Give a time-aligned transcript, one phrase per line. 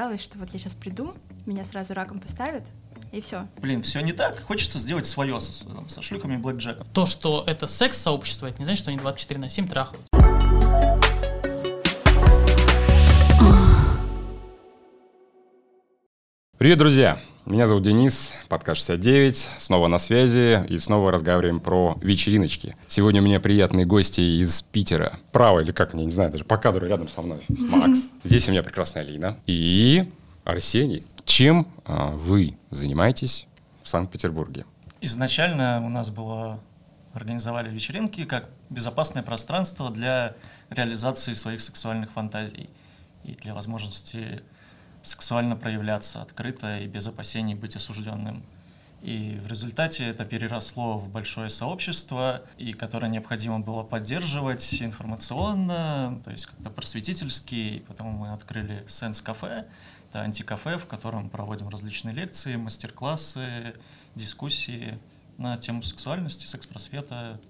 [0.00, 1.12] казалось, что вот я сейчас приду,
[1.44, 2.62] меня сразу раком поставят,
[3.12, 3.46] и все.
[3.60, 4.42] Блин, все не так.
[4.44, 5.52] Хочется сделать свое со,
[5.90, 6.86] со шлюхами и блэкджеком.
[6.94, 10.08] То, что это секс-сообщество, это не значит, что они 24 на 7 трахаются.
[16.56, 17.20] Привет, друзья!
[17.44, 22.74] Меня зовут Денис, подкаст 69, снова на связи и снова разговариваем про вечериночки.
[22.88, 25.18] Сегодня у меня приятные гости из Питера.
[25.30, 27.40] Право или как, мне не знаю, даже по кадру рядом со мной.
[27.48, 28.09] Макс.
[28.22, 30.12] Здесь у меня прекрасная Лина и
[30.44, 31.06] Арсений.
[31.24, 33.46] Чем а, вы занимаетесь
[33.82, 34.66] в Санкт-Петербурге?
[35.00, 36.60] Изначально у нас было
[37.14, 40.34] организовали вечеринки как безопасное пространство для
[40.68, 42.68] реализации своих сексуальных фантазий
[43.24, 44.42] и для возможности
[45.02, 48.44] сексуально проявляться открыто и без опасений быть осужденным.
[49.02, 56.30] И в результате это переросло в большое сообщество, и которое необходимо было поддерживать информационно, то
[56.30, 57.54] есть как-то просветительски.
[57.54, 59.66] И потом мы открыли Sense Кафе,
[60.10, 63.74] это антикафе, в котором проводим различные лекции, мастер-классы,
[64.14, 64.98] дискуссии
[65.38, 67.40] на тему сексуальности, секс-просвета,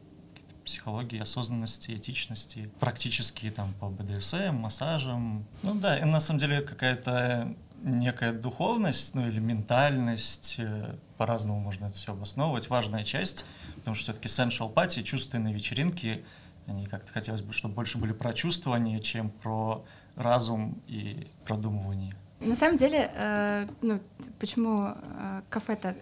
[0.65, 5.45] психологии, осознанности, этичности, практически там по БДСМ, массажам.
[5.63, 11.87] Ну да, и на самом деле какая-то некая духовность, ну или ментальность, э, по-разному можно
[11.87, 13.45] это все обосновывать, важная часть,
[13.77, 16.25] потому что все-таки essential party, чувственные вечеринки,
[16.67, 19.85] они как-то хотелось бы, чтобы больше были про чувствование, чем про
[20.17, 22.15] разум и продумывание.
[22.41, 24.01] На самом деле, э, ну,
[24.39, 25.95] почему э, кафе-то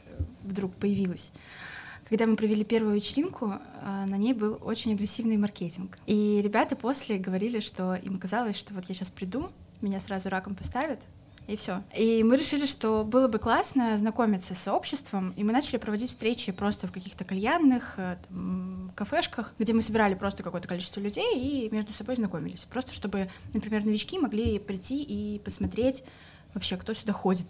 [0.44, 1.32] вдруг появилось?
[2.08, 5.98] Когда мы провели первую вечеринку, э, на ней был очень агрессивный маркетинг.
[6.06, 10.54] И ребята после говорили, что им казалось, что вот я сейчас приду, меня сразу раком
[10.54, 11.00] поставят,
[11.48, 11.82] и все.
[11.96, 16.52] И мы решили, что было бы классно знакомиться с сообществом, и мы начали проводить встречи
[16.52, 21.74] просто в каких-то кальянных, э, там, кафешках, где мы собирали просто какое-то количество людей и
[21.74, 22.64] между собой знакомились.
[22.64, 26.04] Просто чтобы, например, новички могли прийти и посмотреть
[26.52, 27.46] вообще, кто сюда ходит,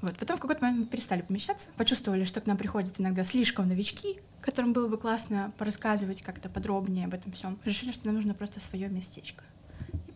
[0.00, 0.16] вот.
[0.16, 4.18] Потом в какой-то момент мы перестали помещаться, почувствовали, что к нам приходят иногда слишком новички,
[4.40, 7.58] которым было бы классно порассказывать как-то подробнее об этом всем.
[7.64, 9.44] Решили, что нам нужно просто свое местечко.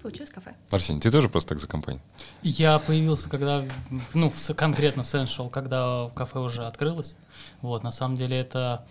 [0.08, 0.54] Получилось кафе.
[0.70, 2.00] Арсений, ты тоже просто так за компанию?
[2.40, 3.62] Я появился, когда,
[4.14, 7.14] ну, в, конкретно в Sensual, когда кафе уже открылось.
[7.60, 8.86] Вот, на самом деле это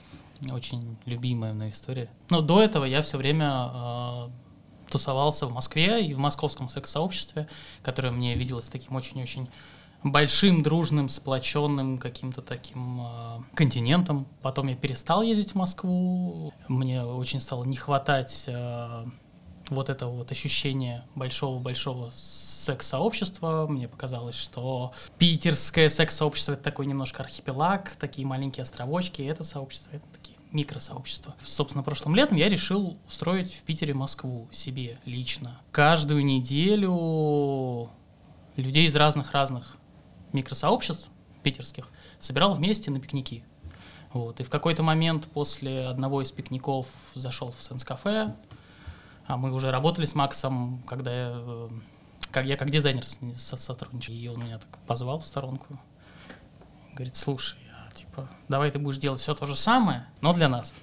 [0.52, 2.08] очень любимая мной история.
[2.30, 4.30] Но до этого я все время э,
[4.92, 7.48] тусовался в Москве и в московском секс-сообществе,
[7.82, 9.50] которое мне виделось таким очень-очень
[10.04, 14.28] большим, дружным, сплоченным каким-то таким э, континентом.
[14.44, 16.54] Потом я перестал ездить в Москву.
[16.68, 19.06] Мне очень стало не хватать э,
[19.70, 23.68] вот этого вот ощущения большого-большого секс-сообщества.
[23.70, 30.06] Мне показалось, что питерское секс-сообщество— это такой немножко архипелаг, такие маленькие островочки, это сообщество— это
[30.14, 31.36] такие микросообщества.
[31.46, 35.60] Собственно, прошлым летом я решил устроить в Питере Москву себе лично.
[35.72, 37.90] Каждую неделю
[38.56, 39.78] людей из разных-разных
[40.34, 41.10] микросообществ
[41.44, 41.90] питерских
[42.20, 43.44] собирал вместе на пикники.
[44.14, 44.40] Вот.
[44.40, 48.34] И в какой-то момент после одного из пикников зашел в Сенс-кафе,
[49.28, 51.70] а мы уже работали с Максом, когда я, э,
[52.32, 53.04] как, я как дизайнер
[53.36, 55.80] сотрудничал, и он меня так позвал в сторонку.
[56.94, 57.58] Говорит, слушай,
[57.98, 60.74] типа, давай ты будешь делать все то же самое, но для нас.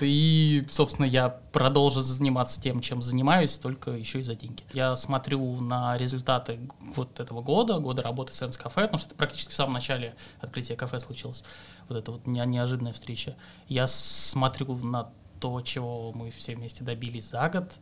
[0.00, 4.62] И, собственно, я продолжу заниматься тем, чем занимаюсь, только еще и за деньги.
[4.72, 6.60] Я смотрю на результаты
[6.94, 10.14] вот этого года, года работы с Sense Cafe, потому что это практически в самом начале
[10.40, 11.42] открытия кафе случилось.
[11.88, 13.36] Вот это вот неожиданная встреча.
[13.68, 17.78] Я смотрю на то, чего мы все вместе добились за год,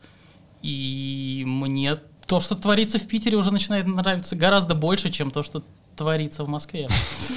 [0.62, 1.96] и мне
[2.26, 5.62] то, что творится в Питере, уже начинает нравиться гораздо больше, чем то, что
[5.94, 6.88] творится в Москве.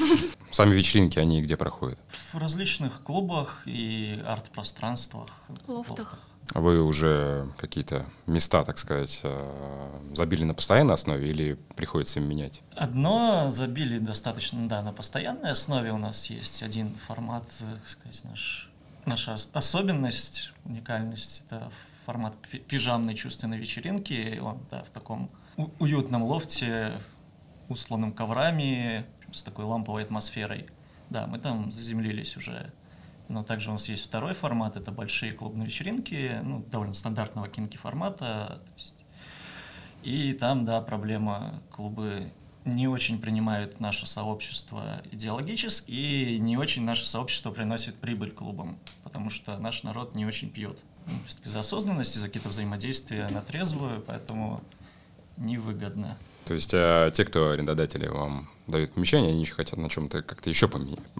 [0.52, 2.00] Сами вечеринки, они где проходят?
[2.10, 5.30] В различных клубах и арт-пространствах.
[5.68, 6.20] Лофтах.
[6.52, 12.28] А вы уже какие-то места, так сказать, э, забили на постоянной основе или приходится им
[12.28, 12.62] менять?
[12.76, 15.92] Одно забили достаточно, да, на постоянной основе.
[15.92, 18.69] У нас есть один формат, так сказать, наш,
[19.06, 21.46] наша особенность, уникальность.
[21.46, 21.72] Это
[22.06, 22.36] формат
[22.68, 24.40] пижамной чувственной вечеринки.
[24.40, 25.30] Он, да, в таком
[25.80, 27.00] уютном лофте,
[27.68, 30.68] усланным коврами, с такой ламповой атмосферой.
[31.10, 32.72] Да, мы там заземлились уже.
[33.28, 37.78] Но также у нас есть второй формат, это большие клубные вечеринки, ну, довольно стандартного кинки
[37.78, 38.60] формата.
[40.02, 42.32] И там, да, проблема, клубы
[42.70, 49.30] не очень принимают наше сообщество идеологически, и не очень наше сообщество приносит прибыль клубам, потому
[49.30, 50.80] что наш народ не очень пьет.
[51.06, 51.14] Ну,
[51.44, 54.64] за осознанность, за какие-то взаимодействия на трезвую, поэтому
[55.38, 56.18] невыгодно.
[56.46, 60.50] То есть а, те, кто арендодатели вам дают помещение, они еще хотят на чем-то как-то
[60.50, 60.70] еще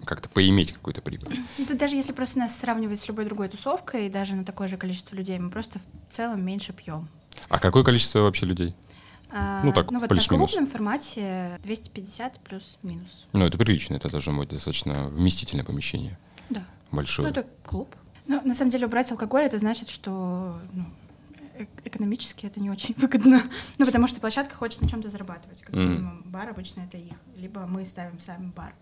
[0.04, 1.38] как-то поиметь какую-то прибыль.
[1.58, 5.14] Это даже если просто нас сравнивать с любой другой тусовкой, даже на такое же количество
[5.14, 7.08] людей, мы просто в целом меньше пьем.
[7.48, 8.74] А какое количество вообще людей?
[9.32, 13.26] А, Ну, так, ну вот на крупном формате 250 плюс-минус.
[13.32, 16.18] Ну, это прилично, это должно быть достаточно вместительное помещение.
[16.48, 16.64] Да.
[16.90, 17.26] Большое.
[17.28, 17.94] Ну, это клуб.
[18.26, 20.84] Ну, на самом деле, убрать алкоголь, это значит, что ну,
[21.54, 23.42] э- экономически это не очень выгодно.
[23.78, 25.60] Ну, потому что площадка хочет на чем-то зарабатывать.
[25.60, 25.88] Как Мгм.
[25.90, 27.14] минимум, бар обычно это их.
[27.36, 28.74] Либо мы ставим сами бар.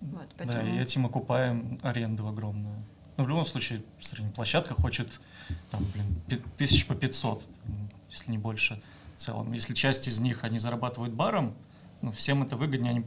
[0.00, 0.74] Вот, Да, поэтому...
[0.76, 2.74] и этим окупаем аренду огромную.
[3.16, 5.20] Но в любом случае, средняя площадка хочет
[5.70, 8.82] там, блин, тысяч по 500, м, если не больше
[9.20, 9.52] целом.
[9.52, 11.54] Если часть из них они зарабатывают баром,
[12.02, 12.90] ну, всем это выгоднее.
[12.90, 13.04] Они-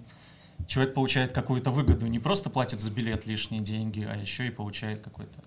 [0.68, 5.02] Человек получает какую-то выгоду, не просто платит за билет лишние деньги, а еще и получает
[5.02, 5.44] какой-то...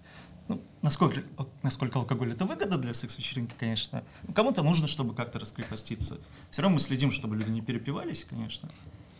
[0.48, 1.22] Ну, насколько,
[1.62, 4.04] насколько алкоголь это выгода для секс-вечеринки, конечно.
[4.26, 6.18] Ну, Кому-то нужно, чтобы как-то раскрепоститься.
[6.50, 8.68] Все равно мы следим, чтобы люди не перепивались, конечно.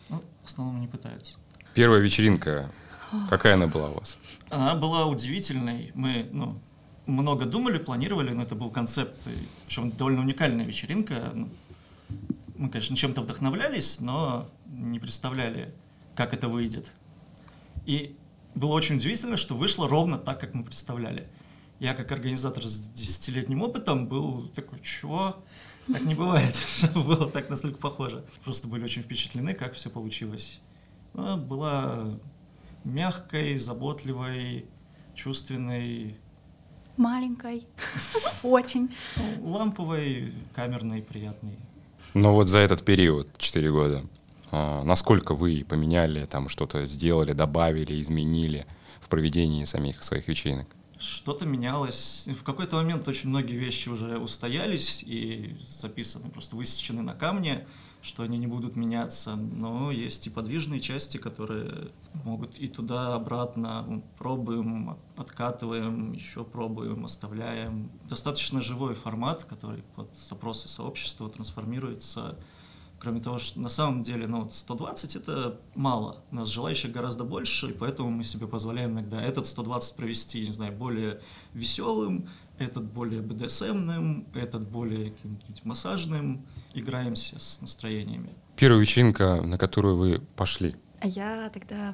[0.09, 1.39] Но в основном не пытаются.
[1.73, 2.69] Первая вечеринка,
[3.29, 4.17] какая она была у вас?
[4.49, 5.91] Она была удивительной.
[5.95, 6.59] Мы ну,
[7.07, 9.17] много думали, планировали, но это был концепт,
[9.65, 11.31] причем довольно уникальная вечеринка.
[11.33, 11.49] Ну,
[12.57, 15.73] Мы, конечно, чем-то вдохновлялись, но не представляли,
[16.15, 16.91] как это выйдет.
[17.85, 18.17] И
[18.55, 21.27] было очень удивительно, что вышло ровно так, как мы представляли.
[21.79, 25.43] Я, как организатор с десятилетним опытом, был такой, чего?
[25.91, 26.55] Так не бывает,
[26.95, 28.25] было так настолько похоже.
[28.43, 30.59] Просто были очень впечатлены, как все получилось.
[31.13, 32.19] Она была
[32.83, 34.65] мягкой, заботливой,
[35.15, 36.17] чувственной,
[36.97, 37.65] Маленькой.
[38.43, 38.89] Очень.
[39.15, 41.57] ну, ламповой, камерной, приятной.
[42.13, 44.03] Но вот за этот период, 4 года,
[44.51, 48.65] а, насколько вы поменяли, там что-то сделали, добавили, изменили
[48.99, 50.67] в проведении самих своих вечеринок?
[50.99, 52.27] Что-то менялось.
[52.27, 57.67] В какой-то момент очень многие вещи уже устоялись и записаны, просто высечены на камне,
[58.01, 59.35] что они не будут меняться.
[59.35, 61.89] Но есть и подвижные части, которые
[62.23, 64.01] могут и туда-обратно.
[64.17, 67.91] Пробуем, откатываем, еще пробуем, оставляем.
[68.09, 72.37] Достаточно живой формат, который под запросы сообщества трансформируется.
[72.99, 76.23] Кроме того, что на самом деле ну, вот 120 это мало.
[76.31, 80.51] У нас желающих гораздо больше, и поэтому мы себе позволяем иногда этот 120 провести, не
[80.51, 81.21] знаю, более
[81.53, 82.27] веселым,
[82.57, 86.47] этот более БДСМным, этот более каким-нибудь массажным.
[86.73, 88.29] Играемся с настроениями.
[88.55, 90.75] Первая вечеринка, на которую вы пошли.
[90.99, 91.93] А я тогда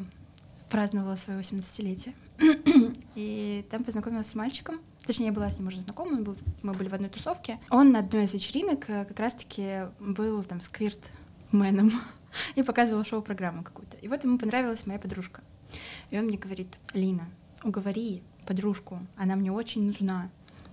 [0.70, 2.14] праздновала свое 18-летие.
[3.16, 4.80] И там познакомилась с мальчиком.
[5.06, 7.60] Точнее, я была с ним уже знакома, был- мы были в одной тусовке.
[7.70, 11.92] Он на одной из вечеринок э, как раз-таки был там сквирт-меном
[12.56, 13.98] и показывал шоу-программу какую-то.
[13.98, 15.42] И вот ему понравилась моя подружка.
[16.10, 17.28] И он мне говорит, Лина,
[17.64, 20.30] уговори подружку, она мне очень нужна.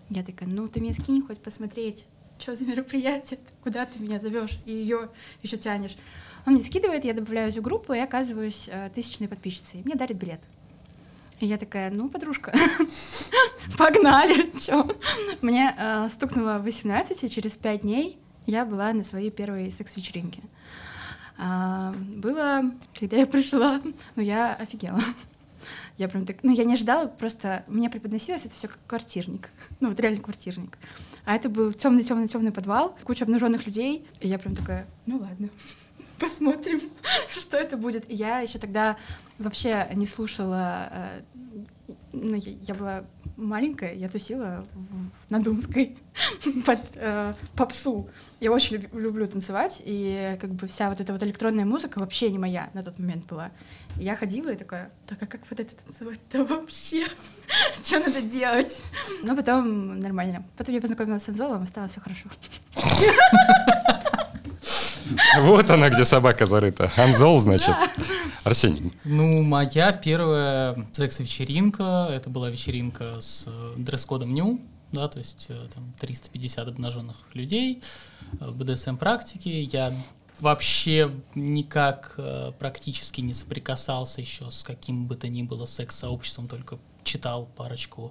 [0.08, 2.06] Я такая, ну ты мне скинь хоть посмотреть,
[2.40, 5.10] что за мероприятие, куда ты меня зовешь и ее
[5.42, 5.96] еще тянешь.
[6.46, 9.82] Он мне скидывает, я добавляюсь в группу и оказываюсь э, тысячной подписчицей.
[9.84, 10.40] Мне дарит билет.
[11.40, 12.54] И я такая, ну, подружка,
[13.78, 14.88] погнали, чё?
[15.42, 20.42] Мне э, стукнуло 18, и через 5 дней я была на своей первой секс-вечеринке.
[21.38, 23.80] А, было, когда я пришла,
[24.16, 25.00] ну, я офигела.
[25.96, 29.50] Я прям так, ну, я не ожидала, просто мне преподносилось это все как квартирник.
[29.80, 30.78] Ну, вот реально квартирник.
[31.24, 34.06] А это был темный, темный, темный подвал, куча обнаженных людей.
[34.20, 35.48] И я прям такая, ну ладно,
[36.18, 36.80] посмотрим,
[37.28, 38.10] что это будет.
[38.10, 38.96] И я еще тогда
[39.38, 41.22] вообще не слушала.
[42.12, 43.04] Ну, я, я была
[43.36, 45.96] маленькая, я тусила в- на Думской
[46.66, 48.08] под э, попсу.
[48.40, 52.30] Я очень люб- люблю танцевать, и как бы вся вот эта вот электронная музыка вообще
[52.30, 53.50] не моя на тот момент была.
[53.98, 57.06] И я ходила и такая, так а как вот это танцевать-то вообще?
[57.82, 58.82] Что надо делать?
[59.22, 60.44] Но потом нормально.
[60.56, 62.28] Потом я познакомилась с Анзолом, и стало все хорошо.
[65.40, 66.90] Вот она, где собака зарыта.
[66.96, 67.74] Анзол, значит.
[68.44, 74.60] Арсений, Ну, моя первая секс-вечеринка, это была вечеринка с э, дресс-кодом НЮ,
[74.92, 77.82] да, то есть э, там 350 обнаженных людей,
[78.40, 79.62] э, в БДСМ-практике.
[79.64, 79.92] Я
[80.38, 82.18] вообще никак
[82.58, 88.10] практически не соприкасался еще с каким бы то ни было секс-сообществом, только читал парочку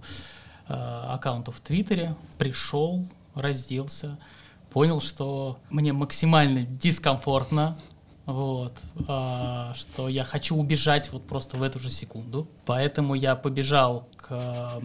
[0.67, 3.03] аккаунтов в Твиттере, пришел,
[3.33, 4.19] разделся,
[4.69, 7.77] понял, что мне максимально дискомфортно,
[8.25, 12.47] вот, а, что я хочу убежать вот просто в эту же секунду.
[12.65, 14.81] Поэтому я побежал к,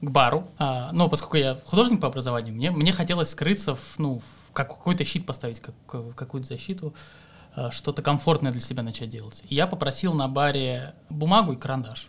[0.00, 0.48] к бару.
[0.58, 4.68] А, но поскольку я художник по образованию, мне, мне хотелось скрыться, в, ну, в как-
[4.68, 5.74] какой-то щит поставить, как,
[6.14, 6.94] какую-то защиту,
[7.54, 9.44] а, что-то комфортное для себя начать делать.
[9.48, 12.08] И я попросил на баре бумагу и карандаш.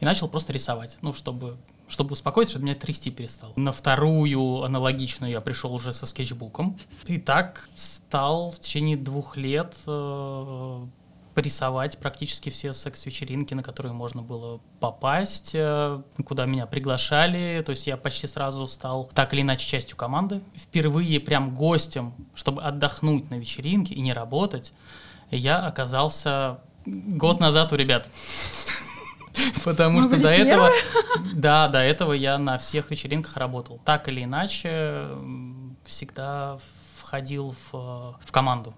[0.00, 1.56] И начал просто рисовать, ну, чтобы,
[1.88, 3.52] чтобы успокоиться, чтобы меня трясти перестал.
[3.56, 6.76] На вторую аналогичную я пришел уже со скетчбуком.
[7.06, 10.86] И так стал в течение двух лет э,
[11.34, 17.62] прессовать практически все секс-вечеринки, на которые можно было попасть, э, куда меня приглашали.
[17.64, 20.40] То есть я почти сразу стал так или иначе частью команды.
[20.56, 24.72] Впервые прям гостем, чтобы отдохнуть на вечеринке и не работать,
[25.30, 28.08] я оказался год назад у ребят.
[29.64, 30.70] Потому что до этого,
[31.34, 33.80] да, до этого я на всех вечеринках работал.
[33.84, 35.06] Так или иначе,
[35.84, 36.58] всегда
[36.98, 38.74] входил в, в команду.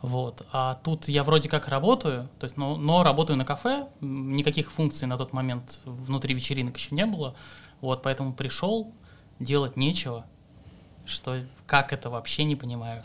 [0.00, 0.46] Вот.
[0.52, 5.06] А тут я вроде как работаю, то есть, но, но работаю на кафе, никаких функций
[5.06, 7.34] на тот момент внутри вечеринок еще не было.
[7.80, 8.92] Вот, поэтому пришел,
[9.38, 10.24] делать нечего,
[11.04, 13.02] что как это вообще не понимаю.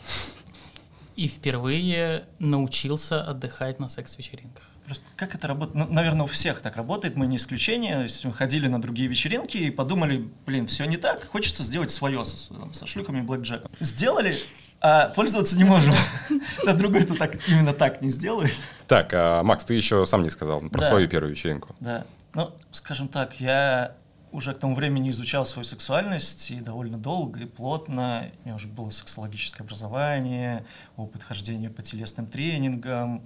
[1.16, 4.64] И впервые научился отдыхать на секс-вечеринках.
[4.86, 5.76] Просто как это работает?
[5.76, 7.96] Ну, наверное, у всех так работает, мы не исключение.
[7.96, 11.90] То есть мы ходили на другие вечеринки и подумали, блин, все не так, хочется сделать
[11.90, 12.36] свое со,
[12.72, 13.70] со шлюками и блэкджеком.
[13.80, 14.36] Сделали,
[14.80, 15.94] а пользоваться не можем.
[16.64, 18.54] Да другой это так именно так не сделает.
[18.88, 20.86] Так, а, Макс, ты еще сам не сказал про Да.
[20.88, 21.74] свою первую вечеринку.
[21.80, 22.04] Да.
[22.34, 23.94] Ну, скажем так, я
[24.32, 28.30] уже к тому времени изучал свою сексуальность и довольно долго и плотно.
[28.40, 30.64] У меня уже было сексологическое образование,
[30.96, 33.24] опыт хождения по телесным тренингам,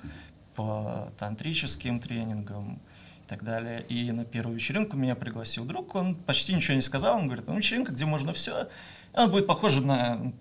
[0.54, 2.80] по тантрическим тренингам
[3.24, 3.82] и так далее.
[3.88, 7.56] И на первую вечеринку меня пригласил друг, он почти ничего не сказал, он говорит, ну,
[7.56, 8.68] вечеринка, где можно все.
[9.12, 10.32] Она будет похожа на...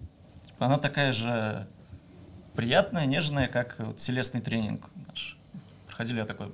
[0.57, 1.67] Она такая же
[2.55, 5.38] приятная, нежная, как телесный тренинг наш.
[5.86, 6.53] Проходили, я такой, «Ну,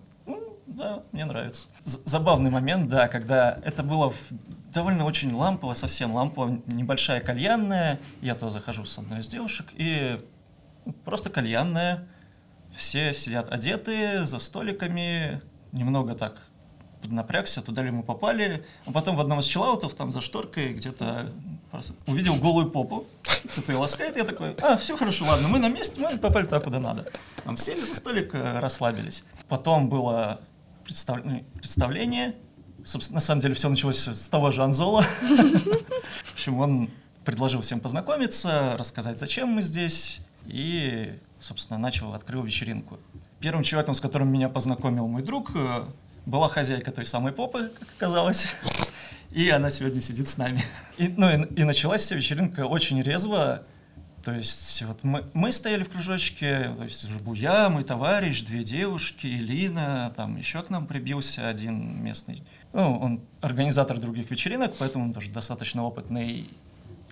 [0.76, 1.68] да, мне нравится.
[1.84, 4.14] З- забавный момент, да, когда это было
[4.74, 10.20] довольно очень лампово, совсем лампово, небольшая кальянная, я туда захожу с одной из девушек, и
[11.06, 12.08] просто кальянная,
[12.74, 16.42] все сидят одетые, за столиками, немного так
[17.04, 21.32] напрягся, туда ли мы попали, а потом в одном из чиллаутов, там за шторкой где-то
[22.06, 23.06] увидел голую попу,
[23.52, 26.60] кто-то ее ласкает, я такой, а, все хорошо, ладно, мы на месте, мы попали туда,
[26.60, 27.12] куда надо.
[27.44, 29.24] Там сели за столик, э, расслабились.
[29.48, 30.42] Потом было
[30.86, 32.36] представ- ну, представление,
[32.84, 35.02] собственно, на самом деле все началось с того же Анзола.
[35.22, 36.90] В общем, он
[37.26, 43.00] предложил всем познакомиться, рассказать, зачем мы здесь, и, собственно, начал, открыл вечеринку.
[43.40, 45.84] Первым человеком, с которым меня познакомил мой друг, э,
[46.26, 48.48] была хозяйка той самой попы, как оказалось.
[49.32, 50.64] И она сегодня сидит с нами.
[50.98, 53.64] И, ну, и, и началась вся вечеринка очень резво.
[54.24, 58.64] То есть вот мы, мы стояли в кружочке, то есть жбу я, мой товарищ, две
[58.64, 62.44] девушки, Лина, там еще к нам прибился один местный.
[62.74, 66.50] Ну, он организатор других вечеринок, поэтому он тоже достаточно опытный.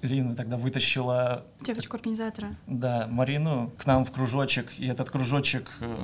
[0.01, 2.55] Лина тогда вытащила Девочку-организатора.
[2.67, 5.97] да, Марину к нам в кружочек, и этот кружочек э,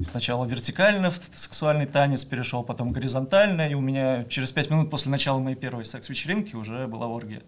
[0.00, 5.10] сначала вертикально в сексуальный танец перешел, потом горизонтально, и у меня через пять минут после
[5.10, 7.42] начала моей первой секс-вечеринки уже была оргия.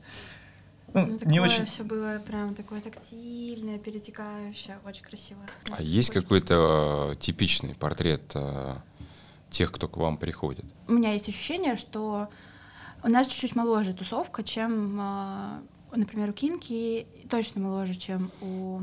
[0.95, 1.67] Ну, Ну, не очень...
[1.67, 5.41] все было прям такое тактильное, перетекающее, очень красиво.
[5.71, 8.75] А есть какой-то э, типичный портрет э,
[9.51, 10.65] тех, кто к вам приходит?
[10.89, 12.29] У меня есть ощущение, что
[13.03, 15.63] у нас чуть-чуть моложе тусовка, чем, а,
[15.93, 18.81] например, у Кинки, точно моложе, чем у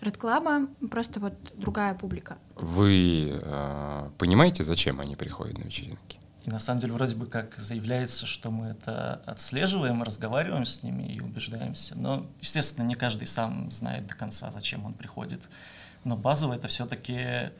[0.00, 2.38] Red Club, просто вот другая публика.
[2.56, 6.19] Вы э, понимаете, зачем они приходят на вечеринки?
[6.50, 11.20] На самом деле вроде бы как заявляется, что мы это отслеживаем, разговариваем с ними и
[11.20, 11.96] убеждаемся.
[11.96, 15.42] Но, естественно, не каждый сам знает до конца, зачем он приходит.
[16.02, 17.50] Но базово это все-таки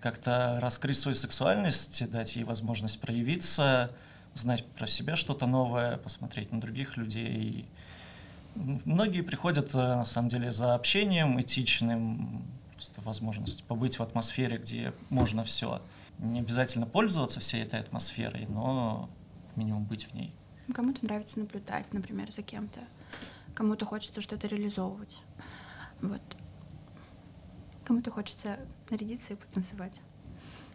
[0.00, 3.90] как-то раскрыть свою сексуальность, дать ей возможность проявиться,
[4.34, 7.66] узнать про себя что-то новое, посмотреть на других людей.
[8.54, 14.92] Многие приходят, э, на самом деле, за общением этичным, просто возможность побыть в атмосфере, где
[15.08, 15.80] можно все.
[16.18, 19.10] Не обязательно пользоваться всей этой атмосферой, но
[19.56, 20.34] минимум быть в ней.
[20.72, 22.80] Кому-то нравится наблюдать, например, за кем-то.
[23.54, 25.18] Кому-то хочется что-то реализовывать.
[26.00, 26.22] Вот.
[27.84, 28.58] Кому-то хочется
[28.90, 30.00] нарядиться и потанцевать.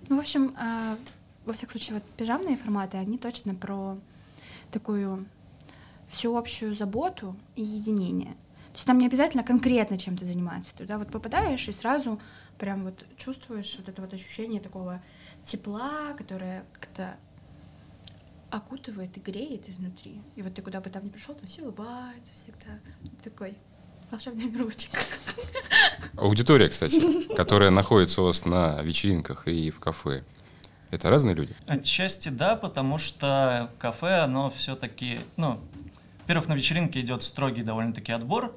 [0.07, 0.97] Ну, в общем, а,
[1.45, 3.97] во всяком случае, вот пижамные форматы, они точно про
[4.71, 5.27] такую
[6.09, 8.33] всеобщую заботу и единение.
[8.71, 10.75] То есть нам не обязательно конкретно чем-то заниматься.
[10.75, 12.19] Туда вот попадаешь и сразу
[12.57, 15.01] прям вот чувствуешь вот это вот ощущение такого
[15.49, 17.15] тепла, которое как-то
[18.51, 20.21] окутывает и греет изнутри.
[20.35, 22.79] И вот ты куда бы там ни пришел, то все улыбаются всегда.
[23.23, 23.55] Такой
[24.09, 24.91] волшебный мирочек.
[26.15, 30.23] Аудитория, кстати, которая находится у вас на вечеринках и в кафе,
[30.91, 31.55] это разные люди?
[31.67, 35.59] Отчасти да, потому что кафе, оно все-таки, ну,
[36.21, 38.55] во-первых, на вечеринке идет строгий довольно-таки отбор.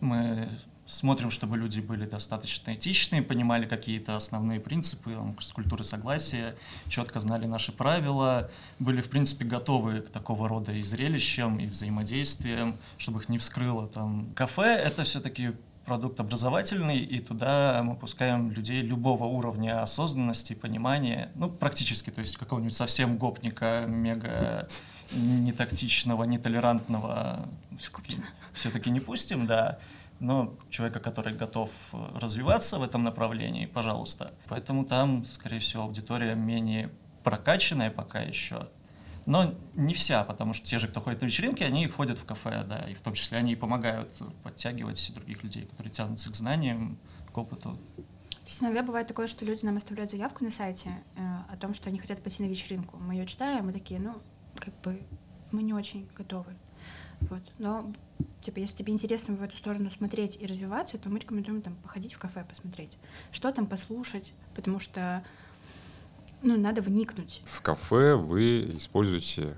[0.00, 0.48] Мы
[0.86, 6.54] смотрим, чтобы люди были достаточно этичные, понимали какие-то основные принципы там, с культуры согласия,
[6.88, 12.76] четко знали наши правила, были, в принципе, готовы к такого рода и зрелищам, и взаимодействиям,
[12.98, 14.32] чтобы их не вскрыло там.
[14.34, 15.52] Кафе— это все-таки
[15.84, 22.36] продукт образовательный, и туда мы пускаем людей любого уровня осознанности, понимания, ну, практически, то есть
[22.36, 24.68] какого-нибудь совсем гопника, мега
[25.12, 27.46] нетактичного, нетолерантного.
[28.54, 29.78] Все-таки не пустим, да,
[30.20, 31.70] но человека, который готов
[32.14, 34.32] развиваться в этом направлении, пожалуйста.
[34.48, 36.90] Поэтому там, скорее всего, аудитория менее
[37.22, 38.68] прокачанная пока еще,
[39.26, 42.64] но не вся, потому что те же, кто ходит на вечеринки, они ходят в кафе,
[42.68, 46.98] да, и в том числе они помогают подтягивать других людей, которые тянутся к знаниям,
[47.32, 47.78] к опыту.
[47.96, 51.72] То есть иногда бывает такое, что люди нам оставляют заявку на сайте э, о том,
[51.72, 52.98] что они хотят пойти на вечеринку.
[52.98, 54.20] Мы ее читаем, мы такие, ну,
[54.56, 55.02] как бы
[55.50, 56.54] мы не очень готовы.
[57.30, 57.42] Вот.
[57.58, 57.92] Но
[58.42, 62.14] типа, если тебе интересно в эту сторону смотреть и развиваться, то мы рекомендуем там походить
[62.14, 62.98] в кафе, посмотреть,
[63.32, 65.24] что там послушать, потому что
[66.42, 67.40] ну, надо вникнуть.
[67.46, 69.56] В кафе вы используете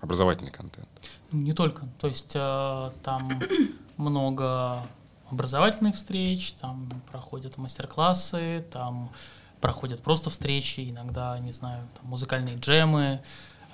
[0.00, 0.88] образовательный контент?
[1.30, 1.86] Не только.
[1.98, 3.40] То есть э, там
[3.96, 4.82] много
[5.30, 9.10] образовательных встреч, там проходят мастер-классы, там
[9.60, 13.22] проходят просто встречи, иногда, не знаю, там музыкальные джемы.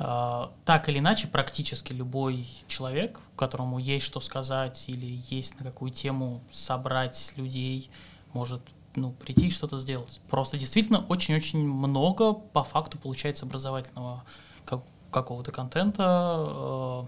[0.00, 5.92] Э, так или иначе, практически любой человек, которому есть что сказать или есть на какую
[5.92, 7.90] тему собрать людей,
[8.32, 8.62] может
[8.96, 10.20] ну, прийти и что-то сделать.
[10.30, 14.24] Просто действительно очень-очень много по факту получается образовательного
[14.64, 14.80] как,
[15.10, 16.46] какого-то контента.
[16.48, 17.06] Э,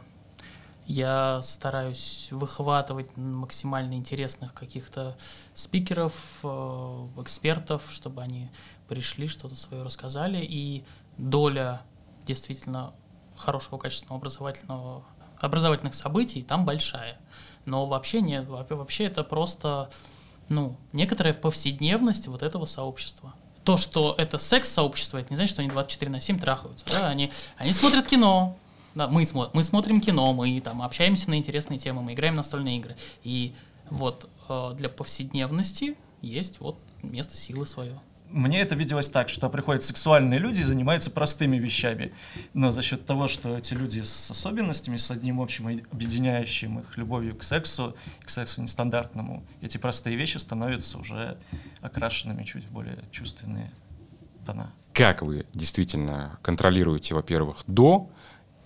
[0.85, 5.17] я стараюсь выхватывать максимально интересных каких-то
[5.55, 8.51] спикеров, э, экспертов, чтобы они
[8.87, 10.45] пришли, что-то свое рассказали.
[10.47, 10.85] И
[11.17, 11.81] доля
[12.26, 12.93] действительно
[13.37, 15.05] хорошего, качественного образовательного,
[15.41, 17.19] образовательных событий там большая.
[17.64, 19.91] Но вообще нет, вообще это просто
[20.49, 23.35] ну, некоторая повседневность вот этого сообщества.
[23.64, 26.85] То, что это секс-сообщество, это не значит, что они 24 на 7 трахаются.
[26.87, 27.09] Да?
[27.09, 28.57] Они, они смотрят кино,
[28.95, 32.79] да, мы, мы смотрим кино, мы там общаемся на интересные темы, мы играем в настольные
[32.79, 32.97] игры.
[33.23, 33.55] И
[33.88, 38.00] вот э, для повседневности есть вот место силы свое
[38.33, 42.12] мне это виделось так, что приходят сексуальные люди и занимаются простыми вещами.
[42.55, 47.37] Но за счет того, что эти люди с особенностями, с одним общим объединяющим их любовью
[47.37, 51.39] к сексу, к сексу нестандартному, эти простые вещи становятся уже
[51.80, 53.71] окрашенными чуть в более чувственные
[54.45, 54.73] тона.
[54.93, 58.11] Как вы действительно контролируете, во-первых, до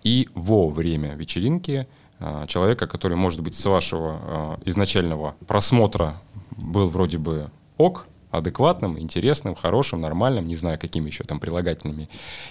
[0.03, 1.89] и во время вечеринки
[2.19, 6.21] а, человека, который, может быть, с вашего а, изначального просмотра
[6.57, 12.09] был вроде бы ок, адекватным, интересным, хорошим, нормальным, не знаю, какими еще там прилагательными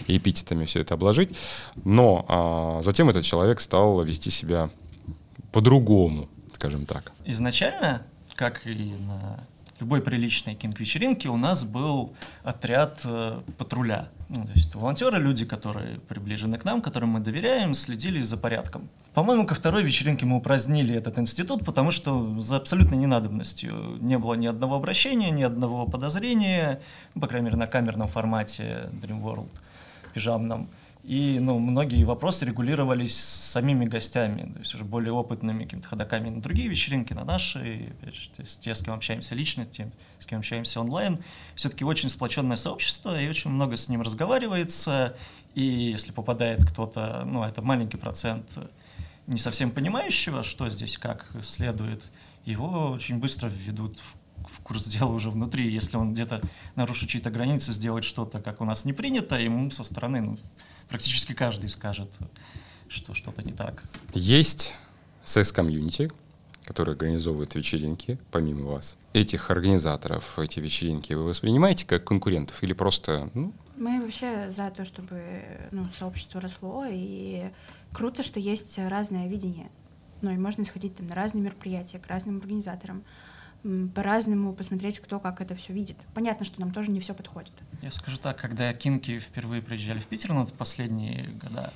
[0.08, 1.36] эпитетами все это обложить.
[1.84, 4.70] Но а, затем этот человек стал вести себя
[5.52, 7.12] по-другому, скажем так.
[7.26, 8.02] Изначально,
[8.36, 9.46] как и на
[9.80, 14.10] любой приличной кинг-вечеринке, у нас был отряд э, патруля.
[14.30, 18.90] Ну, то есть волонтеры, люди, которые приближены к нам, которым мы доверяем, следили за порядком.
[19.14, 24.34] По-моему, ко второй вечеринке мы упразднили этот институт, потому что за абсолютной ненадобностью не было
[24.34, 26.82] ни одного обращения, ни одного подозрения,
[27.14, 29.52] ну, по крайней мере, на камерном формате Dream World
[30.14, 30.70] пижамном.
[31.06, 36.30] И ну, многие вопросы регулировались с самими гостями, то есть уже более опытными какими-то ходаками
[36.30, 40.40] на другие вечеринки, на наши, опять же, те, с кем общаемся лично, те, с кем
[40.40, 41.20] общаемся онлайн.
[41.54, 45.16] Все-таки очень сплоченное сообщество, и очень много с ним разговаривается,
[45.54, 48.58] и если попадает кто-то, ну, это маленький процент
[49.28, 52.04] не совсем понимающего, что здесь как следует,
[52.46, 54.16] его очень быстро введут в
[54.48, 55.72] в курс дела уже внутри.
[55.72, 56.42] Если он где-то
[56.76, 60.38] нарушит чьи-то границы, сделает что-то, как у нас не принято, ему со стороны ну,
[60.90, 62.10] практически каждый скажет,
[62.88, 63.84] что что-то не так.
[64.14, 64.76] Есть
[65.24, 66.12] секс-комьюнити,
[66.66, 68.98] которые организовывают вечеринки, помимо вас.
[69.14, 73.30] Этих организаторов, эти вечеринки вы воспринимаете как конкурентов или просто...
[73.34, 73.54] Ну...
[73.76, 75.22] Мы вообще за то, чтобы
[75.72, 77.52] ну, сообщество росло, и
[77.94, 79.70] круто, что есть разное видение.
[80.22, 83.04] Ну и можно сходить там, на разные мероприятия, к разным организаторам,
[83.94, 85.98] по-разному посмотреть, кто как это все видит.
[86.14, 87.54] Понятно, что нам тоже не все подходит.
[87.82, 91.74] Я скажу так, когда кинки впервые приезжали в Питер, ну, последние года,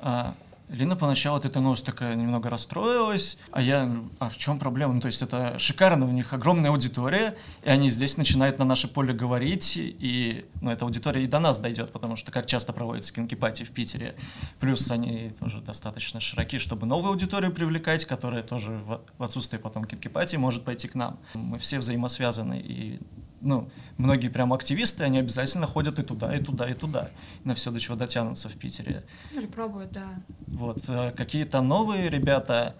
[0.00, 0.34] а,
[0.68, 4.94] Лина поначалу от этой новости такая немного расстроилась, а я, а в чем проблема?
[4.94, 8.88] Ну, то есть это шикарно, у них огромная аудитория, и они здесь начинают на наше
[8.88, 13.12] поле говорить, и ну, эта аудитория и до нас дойдет, потому что как часто проводятся
[13.12, 14.14] кинкипати в Питере.
[14.58, 19.84] Плюс они тоже достаточно широки, чтобы новую аудиторию привлекать, которая тоже в, в отсутствие потом
[19.84, 21.18] кинкипати может пойти к нам.
[21.34, 23.00] Мы все взаимосвязаны, и
[23.44, 27.10] ну, многие прям активисты, они обязательно ходят и туда, и туда, и туда,
[27.44, 29.04] на все, до чего дотянутся в Питере.
[29.32, 30.08] Ну, или пробуют, да.
[30.46, 32.74] Вот, э, какие-то новые ребята,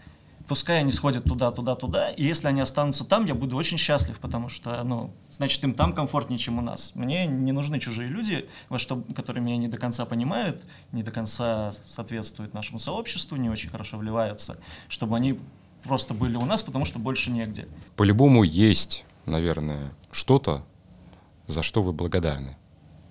[0.49, 4.19] пускай они сходят туда, туда, туда, и если они останутся там, я буду очень счастлив,
[4.19, 6.95] потому что, ну, значит, им там комфортнее, чем у нас.
[6.95, 11.11] Мне не нужны чужие люди, во что, которые меня не до конца понимают, не до
[11.11, 14.57] конца соответствуют нашему сообществу, не очень хорошо вливаются,
[14.89, 15.39] чтобы они
[15.83, 17.69] просто были у нас, потому что больше негде.
[17.97, 20.65] По-любому есть, наверное, что-то,
[21.49, 22.57] за что вы благодарны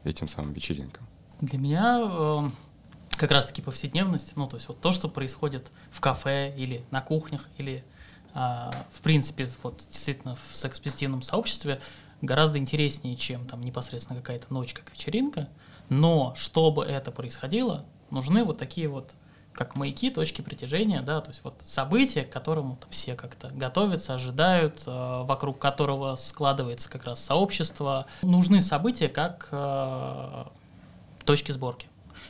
[0.03, 1.05] этим самым вечеринкам.
[1.41, 2.49] Для меня э,
[3.17, 7.49] как раз-таки повседневность, ну, то есть вот то, что происходит в кафе или на кухнях,
[7.57, 7.83] или
[8.33, 8.39] э,
[8.91, 11.81] в принципе вот действительно в секс-позитивном сообществе
[12.21, 15.49] гораздо интереснее, чем там непосредственно какая-то ночь, как вечеринка.
[15.89, 19.13] Но чтобы это происходило, нужны вот такие вот
[19.53, 24.83] как маяки, точки притяжения, да, то есть вот события, к которому все как-то готовятся, ожидают,
[24.85, 28.05] э, вокруг которого складывается как раз сообщество.
[28.21, 30.45] Нужны события как э,
[31.23, 31.87] точки сборки.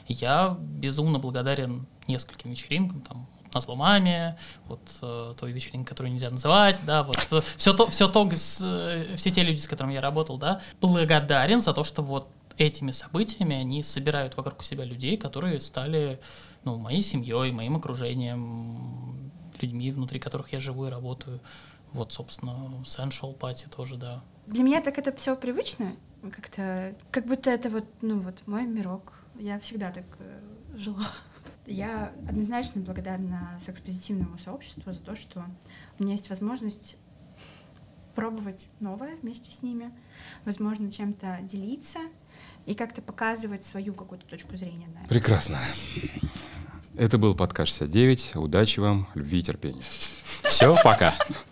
[0.08, 6.30] Я безумно благодарен нескольким вечеринкам, там, на зло маме, вот э, той вечеринке, которую нельзя
[6.30, 7.18] называть, да, вот
[7.58, 11.62] все то, все то, с, э, все те люди, с которыми я работал, да, благодарен
[11.62, 16.20] за то, что вот этими событиями они собирают вокруг себя людей, которые стали
[16.64, 21.40] ну, моей семьей, моим окружением, людьми, внутри которых я живу и работаю.
[21.92, 24.24] Вот, собственно, Sensual Party тоже, да.
[24.48, 29.14] Для меня так это все привычно, как-то, как будто это вот, ну вот, мой мирок.
[29.40, 30.42] Я всегда так э,
[30.76, 31.08] жила.
[31.66, 35.46] Я однозначно благодарна секс-позитивному сообществу за то, что
[35.98, 36.98] у меня есть возможность
[38.16, 39.92] пробовать новое вместе с ними,
[40.46, 42.00] возможно, чем-то делиться
[42.66, 45.10] и как-то показывать свою какую-то точку зрения на это.
[45.10, 45.60] Прекрасно.
[46.98, 48.36] Это был подкаст 69.
[48.36, 49.82] Удачи вам, любви и терпения.
[50.44, 51.14] Все, пока.